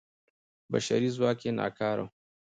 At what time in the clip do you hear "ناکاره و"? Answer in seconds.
1.59-2.07